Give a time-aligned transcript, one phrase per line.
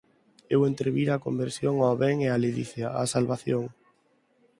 [0.53, 3.63] Eu entrevira a conversión ó ben e á ledicia, a salvación.